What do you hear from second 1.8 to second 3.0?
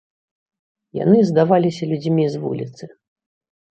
людзьмі з вуліцы.